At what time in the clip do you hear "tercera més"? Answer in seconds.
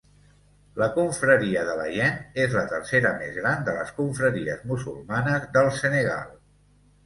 2.73-3.37